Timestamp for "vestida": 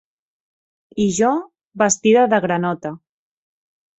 1.83-2.25